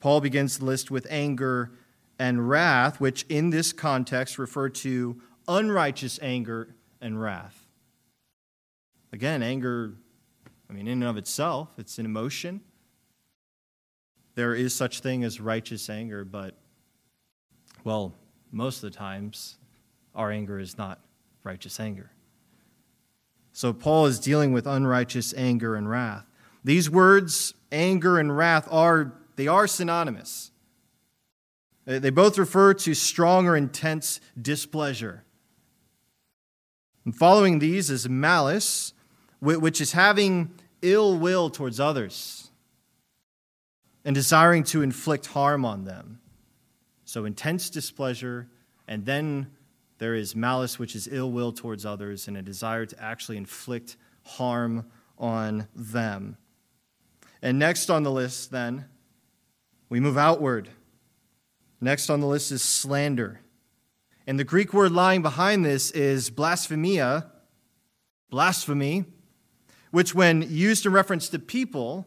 [0.00, 1.72] Paul begins the list with anger
[2.18, 7.66] and wrath, which in this context refer to unrighteous anger and wrath.
[9.12, 9.92] Again, anger,
[10.70, 12.62] I mean, in and of itself, it's an emotion.
[14.34, 16.56] There is such thing as righteous anger, but
[17.84, 18.14] Well,
[18.50, 19.56] most of the times,
[20.14, 21.00] our anger is not
[21.42, 22.10] righteous anger.
[23.52, 26.26] So Paul is dealing with unrighteous anger and wrath.
[26.64, 30.50] These words, anger and wrath, are they are synonymous.
[31.84, 35.24] They both refer to strong or intense displeasure.
[37.04, 38.94] And following these is malice,
[39.40, 42.50] which is having ill will towards others
[44.04, 46.20] and desiring to inflict harm on them.
[47.04, 48.48] So intense displeasure,
[48.88, 49.48] and then
[49.98, 53.96] there is malice, which is ill will towards others, and a desire to actually inflict
[54.24, 54.86] harm
[55.18, 56.36] on them.
[57.40, 58.86] And next on the list, then,
[59.88, 60.68] we move outward.
[61.80, 63.40] Next on the list is slander.
[64.26, 67.26] And the Greek word lying behind this is blasphemia,
[68.30, 69.04] blasphemy,
[69.90, 72.06] which, when used in reference to people,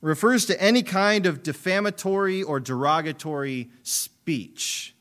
[0.00, 4.94] refers to any kind of defamatory or derogatory speech.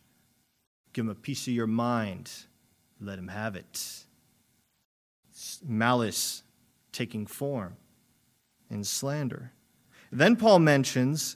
[0.93, 2.31] Give him a piece of your mind.
[3.01, 4.05] Let him have it.
[5.65, 6.43] Malice
[6.91, 7.75] taking form
[8.69, 9.51] in slander.
[10.11, 11.35] Then Paul mentions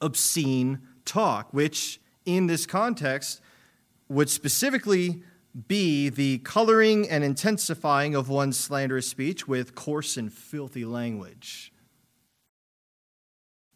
[0.00, 3.40] obscene talk, which in this context
[4.12, 5.22] would specifically
[5.68, 11.72] be the coloring and intensifying of one's slanderous speech with coarse and filthy language.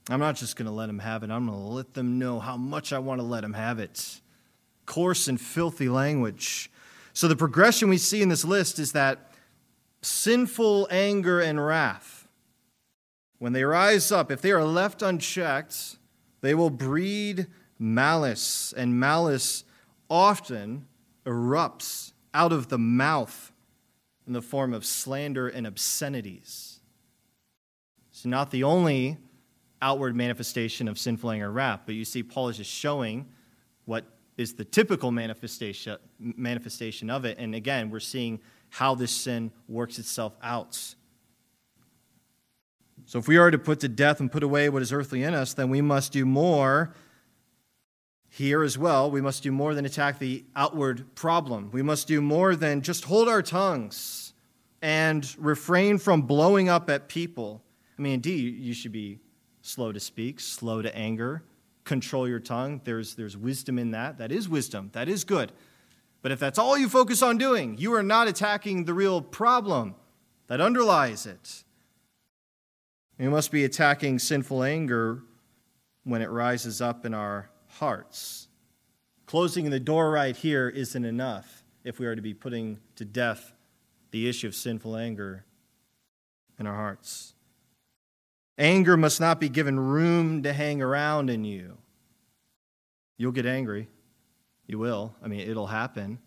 [0.08, 2.38] I'm not just going to let them have it, I'm going to let them know
[2.38, 4.20] how much I want to let them have it
[4.86, 6.70] coarse and filthy language.
[7.12, 9.32] So the progression we see in this list is that
[10.00, 12.28] sinful anger and wrath,
[13.38, 15.96] when they rise up, if they are left unchecked,
[16.40, 19.64] they will breed malice, and malice
[20.08, 20.86] often
[21.24, 23.52] erupts out of the mouth
[24.26, 26.80] in the form of slander and obscenities.
[28.10, 29.18] It's not the only
[29.82, 33.26] outward manifestation of sinful anger wrath, but you see, Paul is just showing
[33.84, 34.04] what
[34.36, 37.38] is the typical manifestation, manifestation of it.
[37.38, 38.40] And again, we're seeing
[38.70, 40.94] how this sin works itself out.
[43.04, 45.32] So, if we are to put to death and put away what is earthly in
[45.32, 46.92] us, then we must do more
[48.36, 49.10] here as well.
[49.10, 51.70] We must do more than attack the outward problem.
[51.72, 54.34] We must do more than just hold our tongues
[54.82, 57.62] and refrain from blowing up at people.
[57.98, 59.20] I mean, indeed, you should be
[59.62, 61.44] slow to speak, slow to anger,
[61.84, 62.82] control your tongue.
[62.84, 64.18] There's, there's wisdom in that.
[64.18, 64.90] That is wisdom.
[64.92, 65.50] That is good.
[66.20, 69.94] But if that's all you focus on doing, you are not attacking the real problem
[70.48, 71.64] that underlies it.
[73.18, 75.22] You must be attacking sinful anger
[76.04, 78.48] when it rises up in our hearts.
[79.26, 83.52] Closing the door right here isn't enough if we are to be putting to death
[84.10, 85.44] the issue of sinful anger
[86.58, 87.34] in our hearts.
[88.58, 91.76] Anger must not be given room to hang around in you.
[93.18, 93.88] You'll get angry.
[94.66, 95.14] You will.
[95.22, 96.18] I mean, it'll happen.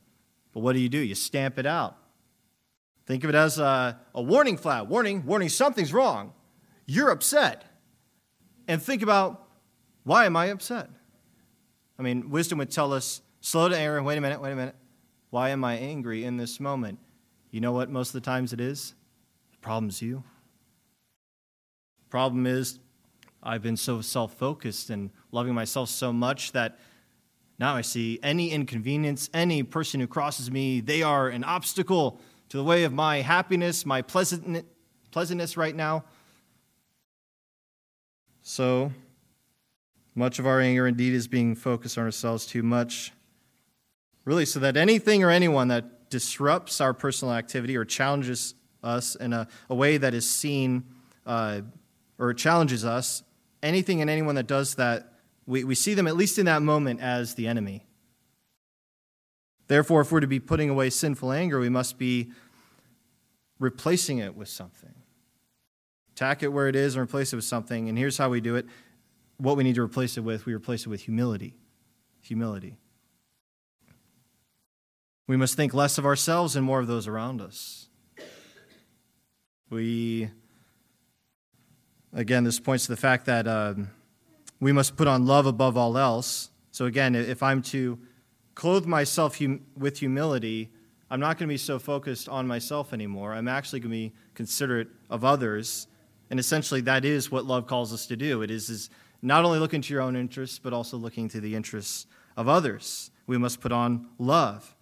[0.54, 1.00] But what do you do?
[1.00, 1.98] You stamp it out.
[3.06, 4.88] Think of it as a, a warning flag.
[4.88, 6.34] Warning, warning, something's wrong.
[6.86, 7.66] You're upset.
[8.68, 9.48] And think about
[10.04, 10.90] why am I upset?
[12.00, 14.02] I mean, wisdom would tell us slow to anger.
[14.02, 14.76] Wait a minute, wait a minute.
[15.32, 16.98] Why am I angry in this moment?
[17.52, 18.96] You know what most of the times it is?
[19.52, 20.24] The problem's you.
[22.10, 22.80] Problem is,
[23.44, 26.80] I've been so self focused and loving myself so much that
[27.60, 32.58] now I see any inconvenience, any person who crosses me, they are an obstacle to
[32.58, 34.66] the way of my happiness, my pleasant,
[35.12, 36.06] pleasantness right now.
[38.42, 38.92] So
[40.16, 43.12] much of our anger indeed is being focused on ourselves too much.
[44.26, 49.34] Really, so that anything or anyone that disrupts our personal activity or challenges us in
[49.34, 50.84] a, a way that is seen
[51.26, 51.62] uh,
[52.18, 53.24] or challenges us,
[53.64, 55.14] anything and anyone that does that,
[55.46, 57.86] we, we see them, at least in that moment, as the enemy.
[59.68, 62.32] Therefore, if we're to be putting away sinful anger, we must be
[63.60, 64.94] replacing it with something.
[66.16, 67.88] Tack it where it is and replace it with something.
[67.88, 68.66] And here's how we do it
[69.40, 71.56] what we need to replace it with we replace it with humility.
[72.22, 72.78] Humility.
[75.28, 77.88] We must think less of ourselves and more of those around us.
[79.70, 80.32] We
[82.12, 83.92] Again, this points to the fact that um,
[84.60, 86.50] we must put on love above all else.
[86.72, 88.00] So, again, if I'm to
[88.56, 90.72] clothe myself hum- with humility,
[91.12, 93.34] I'm not going to be so focused on myself anymore.
[93.34, 95.86] I'm actually going to be considerate of others.
[96.32, 98.42] And essentially, that is what love calls us to do.
[98.42, 98.90] It is, is
[99.22, 102.08] not only looking to your own interests, but also looking to the interests
[102.38, 103.12] of others.
[103.28, 104.76] We must put on love.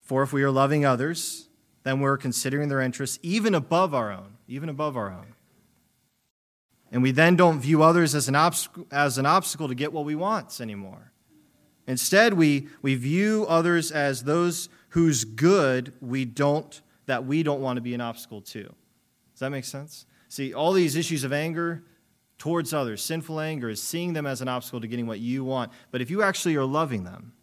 [0.00, 1.48] For if we are loving others,
[1.84, 5.34] then we're considering their interests even above our own, even above our own.
[6.90, 8.36] And we then don't view others as an,
[8.90, 11.12] as an obstacle to get what we want anymore.
[11.86, 17.76] Instead, we, we view others as those whose good we don't, that we don't want
[17.78, 18.62] to be an obstacle to.
[18.62, 20.06] Does that make sense?
[20.28, 21.82] See, all these issues of anger
[22.42, 25.70] towards others, sinful anger, is seeing them as an obstacle to getting what you want.
[25.92, 27.34] But if you actually are loving them,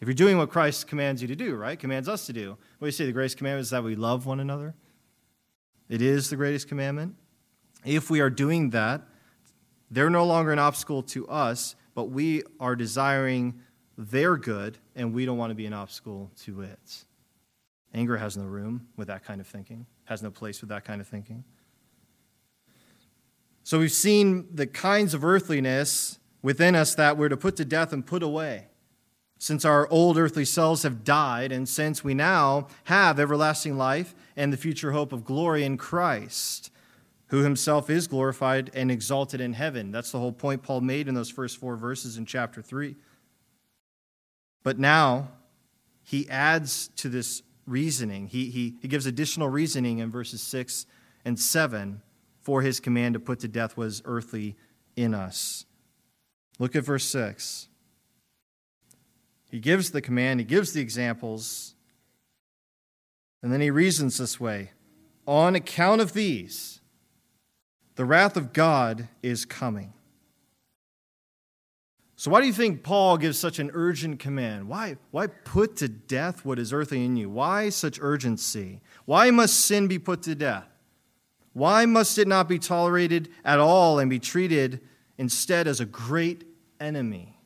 [0.00, 1.78] if you're doing what Christ commands you to do, right?
[1.78, 2.58] Commands us to do.
[2.80, 3.06] What do you say?
[3.06, 4.74] The greatest commandment is that we love one another.
[5.88, 7.14] It is the greatest commandment.
[7.84, 9.02] If we are doing that,
[9.88, 13.54] they're no longer an obstacle to us, but we are desiring
[13.96, 17.04] their good, and we don't want to be an obstacle to it.
[17.94, 21.00] Anger has no room with that kind of thinking, has no place with that kind
[21.00, 21.44] of thinking.
[23.70, 27.92] So we've seen the kinds of earthliness within us that we're to put to death
[27.92, 28.66] and put away.
[29.38, 34.52] Since our old earthly selves have died, and since we now have everlasting life and
[34.52, 36.72] the future hope of glory in Christ,
[37.28, 39.92] who himself is glorified and exalted in heaven.
[39.92, 42.96] That's the whole point Paul made in those first four verses in chapter 3.
[44.64, 45.28] But now
[46.02, 50.86] he adds to this reasoning, he, he, he gives additional reasoning in verses 6
[51.24, 52.02] and 7
[52.50, 54.56] for his command to put to death what is earthly
[54.96, 55.66] in us.
[56.58, 57.68] Look at verse 6.
[59.52, 61.76] He gives the command, he gives the examples,
[63.40, 64.72] and then he reasons this way
[65.28, 66.80] On account of these,
[67.94, 69.92] the wrath of God is coming.
[72.16, 74.66] So, why do you think Paul gives such an urgent command?
[74.66, 77.30] Why, why put to death what is earthly in you?
[77.30, 78.80] Why such urgency?
[79.04, 80.69] Why must sin be put to death?
[81.52, 84.80] Why must it not be tolerated at all and be treated
[85.18, 86.44] instead as a great
[86.78, 87.36] enemy?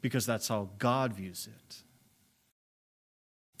[0.00, 1.82] Because that's how God views it.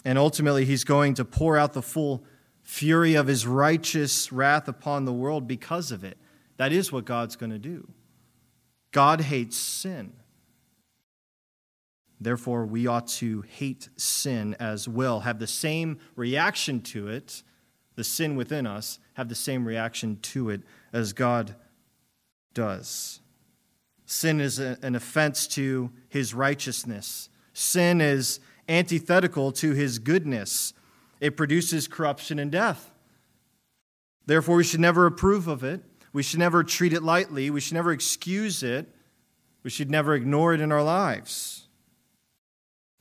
[0.04, 2.24] And ultimately, he's going to pour out the full
[2.62, 6.16] fury of his righteous wrath upon the world because of it.
[6.56, 7.88] That is what God's going to do.
[8.92, 10.12] God hates sin.
[12.20, 17.42] Therefore, we ought to hate sin as well, have the same reaction to it,
[17.98, 21.56] the sin within us, have the same reaction to it as God
[22.54, 23.18] does.
[24.06, 27.28] Sin is a, an offense to his righteousness.
[27.54, 28.38] Sin is
[28.68, 30.74] antithetical to his goodness.
[31.20, 32.92] It produces corruption and death.
[34.26, 35.82] Therefore, we should never approve of it.
[36.12, 37.50] We should never treat it lightly.
[37.50, 38.94] We should never excuse it.
[39.64, 41.66] We should never ignore it in our lives.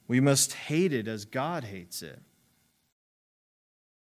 [0.08, 2.20] We must hate it as God hates it.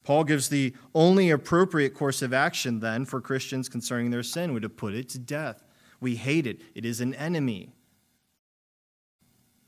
[0.05, 4.62] Paul gives the only appropriate course of action then for Christians concerning their sin would
[4.62, 5.64] to put it to death.
[6.00, 7.72] We hate it, it is an enemy.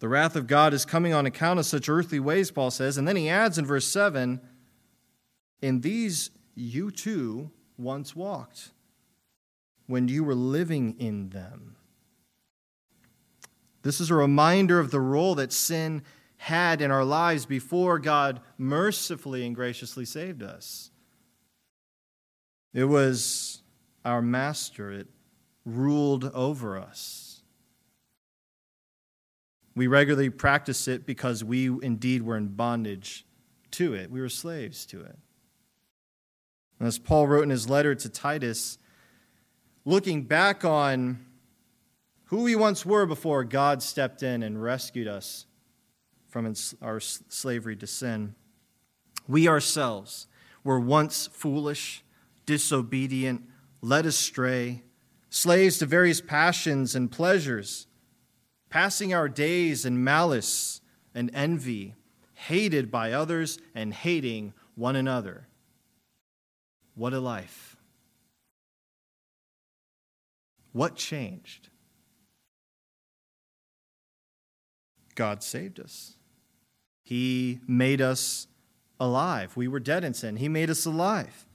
[0.00, 2.98] The wrath of God is coming on account of such earthly ways, Paul says.
[2.98, 4.40] And then he adds in verse 7
[5.62, 8.70] In these you too once walked
[9.86, 11.76] when you were living in them.
[13.82, 16.02] This is a reminder of the role that sin
[16.44, 20.90] had in our lives before God mercifully and graciously saved us.
[22.74, 23.62] It was
[24.04, 25.06] our master, it
[25.64, 27.42] ruled over us.
[29.74, 33.24] We regularly practice it because we indeed were in bondage
[33.70, 35.16] to it, we were slaves to it.
[36.78, 38.76] And as Paul wrote in his letter to Titus,
[39.86, 41.24] looking back on
[42.24, 45.46] who we once were before God stepped in and rescued us
[46.34, 48.34] from our slavery to sin.
[49.28, 50.26] We ourselves
[50.64, 52.02] were once foolish,
[52.44, 53.42] disobedient,
[53.80, 54.82] led astray,
[55.30, 57.86] slaves to various passions and pleasures,
[58.68, 60.80] passing our days in malice
[61.14, 61.94] and envy,
[62.34, 65.46] hated by others and hating one another.
[66.96, 67.76] What a life!
[70.72, 71.68] What changed?
[75.14, 76.16] God saved us.
[77.04, 78.48] He made us
[78.98, 79.56] alive.
[79.56, 80.36] We were dead in sin.
[80.36, 81.46] He made us alive.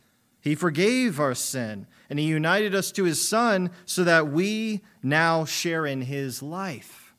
[0.41, 5.43] He forgave our sin, and He united us to His Son so that we now
[5.43, 7.13] share in His life.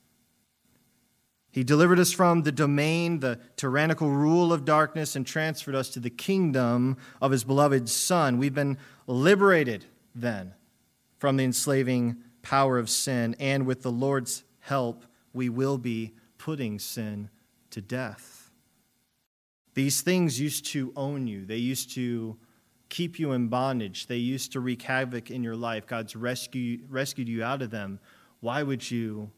[1.51, 6.01] He delivered us from the domain, the tyrannical rule of darkness, and transferred us to
[6.01, 8.39] the kingdom of His beloved Son.
[8.39, 8.78] We've been
[9.09, 10.55] liberated then
[11.18, 16.78] from the enslaving power of sin, and with the Lord's help, we will be putting
[16.78, 17.28] sin
[17.71, 18.51] to death.
[19.75, 22.37] These things used to own you, they used to
[22.89, 25.87] keep you in bondage, they used to wreak havoc in your life.
[25.87, 28.01] God's rescue, rescued you out of them.
[28.41, 29.31] Why would you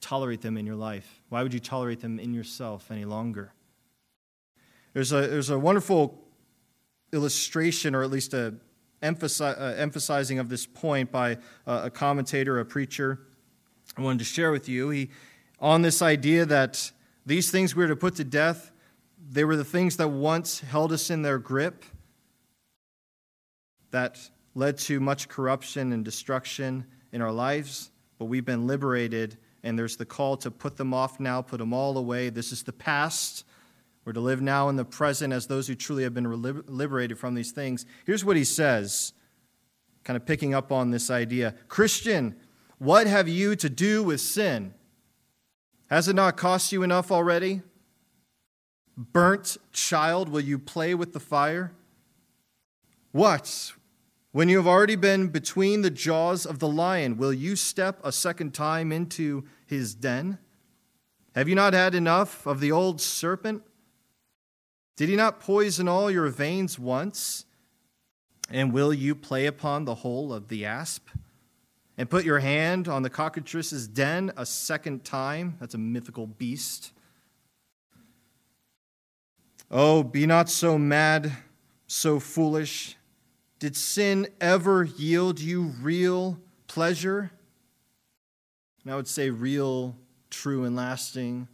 [0.00, 1.22] tolerate them in your life?
[1.28, 3.52] Why would you tolerate them in yourself any longer?
[4.94, 6.24] There's a, there's a wonderful
[7.12, 8.54] illustration, or at least a
[9.02, 11.34] emphasi- uh, emphasizing of this point by
[11.66, 13.20] uh, a commentator, a preacher.
[13.96, 14.90] I wanted to share with you.
[14.90, 15.10] He,
[15.60, 16.92] on this idea that
[17.26, 18.70] these things we were to put to death,
[19.30, 21.84] they were the things that once held us in their grip,
[23.90, 24.18] that
[24.54, 29.96] led to much corruption and destruction in our lives, but we've been liberated, and there's
[29.96, 32.30] the call to put them off now, put them all away.
[32.30, 33.44] This is the past.
[34.04, 36.30] We're to live now in the present as those who truly have been
[36.68, 37.84] liberated from these things.
[38.06, 39.12] Here's what he says,
[40.04, 42.36] kind of picking up on this idea Christian,
[42.78, 44.74] what have you to do with sin?
[45.88, 47.62] Has it not cost you enough already?
[48.96, 51.72] Burnt child, will you play with the fire?
[53.12, 53.72] What?
[54.32, 58.12] When you have already been between the jaws of the lion, will you step a
[58.12, 60.38] second time into his den?
[61.34, 63.62] Have you not had enough of the old serpent?
[64.96, 67.44] Did he not poison all your veins once?
[68.50, 71.08] And will you play upon the hole of the asp?
[71.98, 75.56] And put your hand on the cockatrice's den a second time.
[75.60, 76.92] That's a mythical beast.
[79.70, 81.32] Oh, be not so mad,
[81.86, 82.96] so foolish.
[83.58, 87.30] Did sin ever yield you real pleasure?
[88.84, 89.96] And I would say real,
[90.30, 91.48] true, and lasting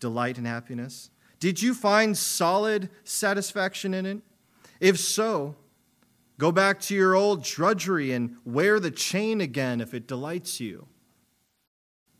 [0.00, 1.10] delight and happiness.
[1.40, 4.18] Did you find solid satisfaction in it?
[4.80, 5.56] If so,
[6.38, 10.86] Go back to your old drudgery and wear the chain again if it delights you.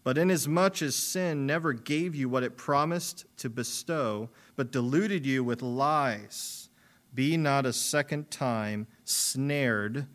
[0.03, 5.45] But inasmuch as sin never gave you what it promised to bestow, but deluded you
[5.45, 6.69] with lies,
[7.15, 10.07] be not a second time snared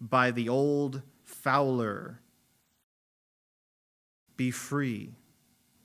[0.00, 2.20] by the old fowler.
[4.36, 5.14] Be free,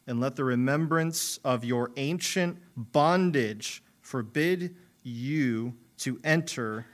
[0.08, 6.88] and let the remembrance of your ancient bondage forbid you to enter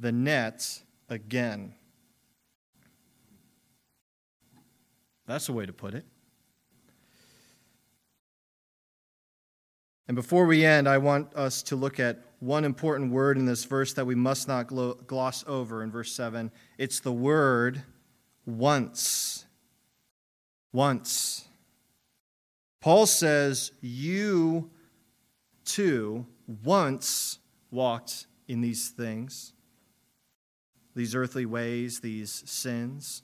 [0.00, 1.74] the nets again.
[5.26, 6.04] That's a way to put it.
[10.08, 13.64] And before we end, I want us to look at one important word in this
[13.64, 14.66] verse that we must not
[15.06, 16.50] gloss over in verse 7.
[16.78, 17.82] It's the word
[18.44, 19.44] once.
[20.72, 21.46] Once.
[22.80, 24.70] Paul says, You
[25.64, 26.26] too
[26.64, 27.38] once
[27.70, 29.52] walked in these things
[30.94, 33.22] these earthly ways, these sins.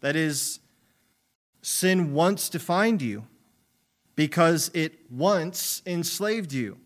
[0.00, 0.60] That is,
[1.62, 3.26] sin once defined you
[4.16, 6.78] because it once enslaved you.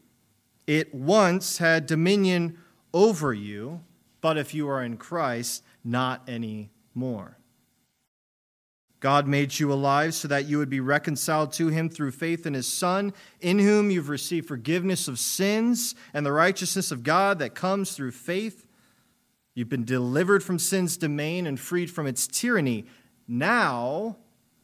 [0.67, 2.59] It once had dominion
[2.93, 3.83] over you,
[4.21, 7.39] but if you are in Christ, not anymore.
[9.01, 12.55] God made you alive so that you would be reconciled to him through faith in
[12.55, 13.13] his Son,
[13.43, 18.13] in whom you've received forgiveness of sins and the righteousness of God that comes through
[18.13, 18.64] faith.
[19.55, 22.87] You've been delivered from sin's domain and freed from its tyranny.
[23.29, 24.17] Now,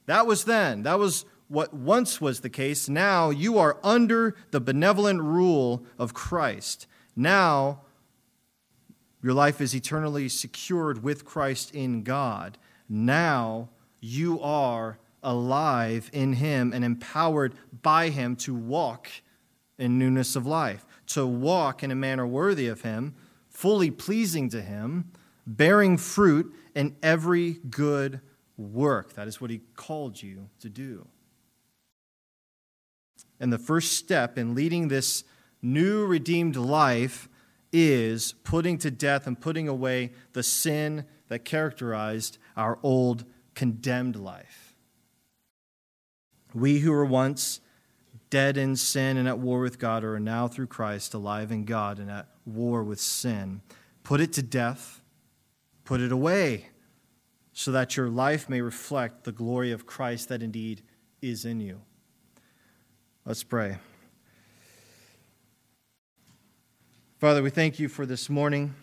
[0.07, 0.83] that was then.
[0.83, 2.89] That was what once was the case.
[2.89, 6.87] Now you are under the benevolent rule of Christ.
[7.17, 7.83] Now
[9.23, 12.57] your life is eternally secured with Christ in God.
[12.89, 13.69] Now
[14.01, 19.11] you are alive in Him and empowered by Him to walk
[19.77, 23.15] in newness of life, to walk in a manner worthy of Him
[23.61, 25.13] fully pleasing to Him,
[25.47, 28.19] bearing fruit in every good
[28.57, 29.13] work.
[29.13, 31.07] That is what He called you to do.
[33.39, 35.25] And the first step in leading this
[35.61, 37.29] new redeemed life
[37.71, 44.75] is putting to death and putting away the sin that characterized our old condemned life.
[46.55, 47.61] We who were once
[48.31, 51.99] dead in sin and at war with God are now through Christ alive in God
[51.99, 53.63] and at war with sin.
[54.03, 55.03] Put it to death,
[55.85, 56.69] put it away,
[57.53, 60.83] so that your life may reflect the glory of Christ that indeed
[61.21, 61.81] is in you.
[63.25, 63.79] Let's pray.
[67.19, 68.75] Father, we thank you for this morning.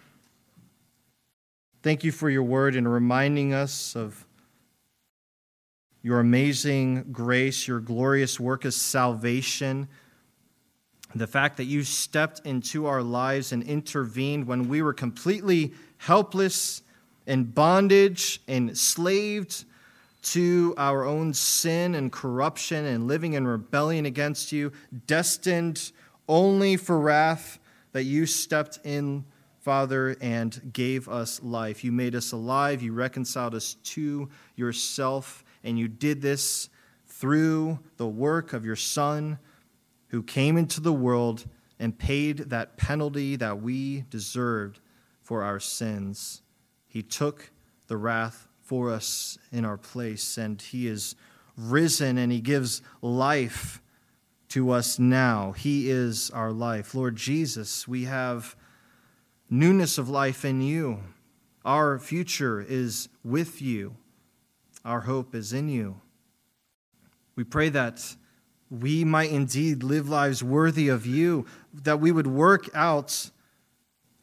[1.81, 4.25] Thank you for your word and reminding us of
[6.03, 9.87] your amazing grace, your glorious work of salvation
[11.15, 16.81] the fact that you stepped into our lives and intervened when we were completely helpless,
[17.25, 19.65] in bondage, enslaved
[20.21, 24.71] to our own sin and corruption and living in rebellion against you,
[25.05, 25.91] destined
[26.27, 27.59] only for wrath,
[27.93, 29.23] that you stepped in,
[29.61, 31.83] Father, and gave us life.
[31.83, 36.69] You made us alive, you reconciled us to yourself, and you did this
[37.07, 39.39] through the work of your Son
[40.09, 41.45] who came into the world
[41.79, 44.79] and paid that penalty that we deserved
[45.21, 46.41] for our sins.
[46.87, 47.51] He took
[47.87, 51.15] the wrath for us in our place, and He is
[51.57, 53.81] risen and he gives life
[54.49, 55.51] to us now.
[55.51, 56.95] He is our life.
[56.95, 58.55] Lord Jesus, we have
[59.49, 60.99] newness of life in you.
[61.65, 63.97] Our future is with you,
[64.85, 65.99] our hope is in you.
[67.35, 68.15] We pray that
[68.69, 73.31] we might indeed live lives worthy of you, that we would work out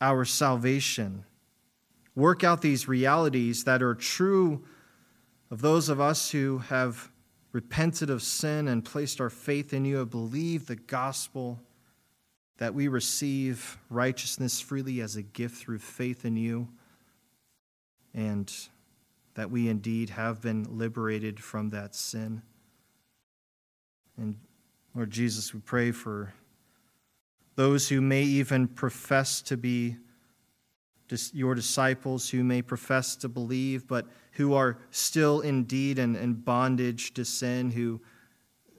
[0.01, 1.25] our salvation,
[2.15, 4.65] work out these realities that are true
[5.51, 7.11] of those of us who have
[7.53, 11.61] repented of sin and placed our faith in you, have believed the gospel,
[12.59, 16.69] that we receive righteousness freely as a gift through faith in you,
[18.13, 18.53] and
[19.35, 22.43] that we indeed have been liberated from that sin.
[24.17, 24.37] And
[24.95, 26.33] Lord Jesus, we pray for
[27.57, 29.97] those who may even profess to be
[31.33, 37.15] your disciples, who may profess to believe, but who are still indeed in, in bondage
[37.15, 38.01] to sin, who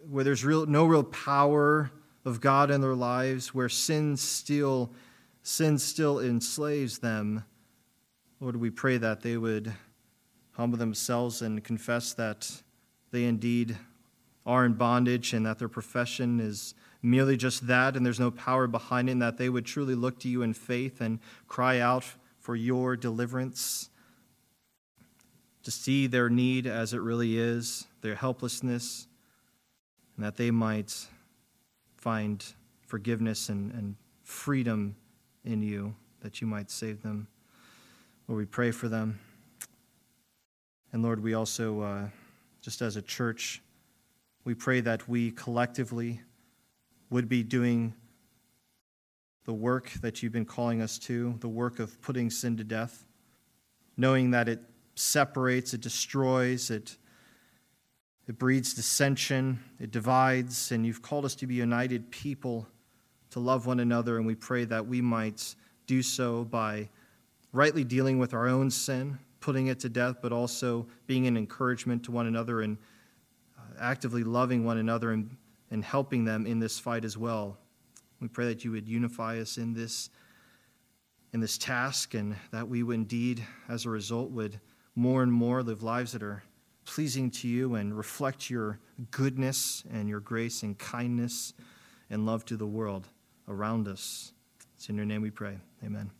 [0.09, 1.91] where there's real, no real power
[2.25, 4.91] of God in their lives, where sin still,
[5.41, 7.43] sin still enslaves them.
[8.39, 9.73] Lord, we pray that they would
[10.51, 12.61] humble themselves and confess that
[13.11, 13.77] they indeed
[14.45, 18.67] are in bondage and that their profession is merely just that and there's no power
[18.67, 22.05] behind it, and that they would truly look to you in faith and cry out
[22.39, 23.89] for your deliverance,
[25.63, 29.07] to see their need as it really is, their helplessness,
[30.15, 31.07] and that they might
[31.97, 32.53] find
[32.85, 34.95] forgiveness and, and freedom
[35.43, 37.27] in you, that you might save them.
[38.27, 39.19] Lord, we pray for them.
[40.91, 42.07] And Lord, we also, uh,
[42.61, 43.61] just as a church,
[44.45, 46.21] we pray that we collectively
[47.09, 47.93] would be doing
[49.45, 53.05] the work that you've been calling us to, the work of putting sin to death,
[53.97, 54.61] knowing that it
[54.93, 56.95] separates, it destroys, it,
[58.27, 62.67] it breeds dissension, it divides, and you've called us to be united people,
[63.31, 65.55] to love one another, and we pray that we might
[65.87, 66.87] do so by
[67.51, 72.03] rightly dealing with our own sin, putting it to death, but also being an encouragement
[72.03, 72.77] to one another and
[73.79, 75.35] actively loving one another and,
[75.71, 77.57] and helping them in this fight as well.
[78.19, 80.09] We pray that you would unify us in this,
[81.33, 84.59] in this task and that we would indeed, as a result, would
[84.95, 86.43] more and more live lives that are
[86.85, 88.79] pleasing to you and reflect your
[89.11, 91.53] goodness and your grace and kindness
[92.09, 93.07] and love to the world
[93.47, 94.31] around us.
[94.75, 95.57] It's in your name we pray.
[95.83, 96.11] Amen.